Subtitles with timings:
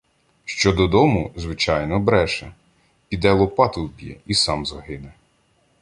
[0.45, 2.53] Що додому, звичайно, бреше;
[3.09, 5.13] піде Лопату вб'є і сам загине.